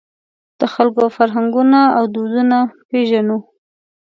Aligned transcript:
د 0.59 0.61
خلکو 0.73 1.03
فرهنګونه 1.15 1.79
او 1.97 2.03
دودونه 2.13 2.57
پېژنو. 2.89 3.37